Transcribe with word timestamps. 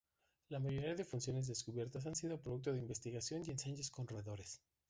La 0.49 0.57
mayoría 0.59 0.95
de 0.95 1.05
funciones 1.05 1.45
descubiertas 1.45 2.07
han 2.07 2.15
sido 2.15 2.41
producto 2.41 2.73
de 2.73 2.79
investigación 2.79 3.43
y 3.45 3.51
ensayos 3.51 3.91
con 3.91 4.07
roedores. 4.07 4.59